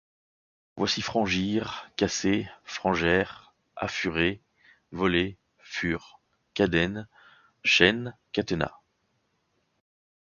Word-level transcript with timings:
Voici 0.77 1.03
frangir, 1.03 1.91
casser, 1.95 2.49
frangere; 2.63 3.53
affurer, 3.75 4.41
voler, 4.91 5.37
fur; 5.59 6.19
cadène, 6.55 7.07
chaîne, 7.63 8.17
catena. 8.31 8.79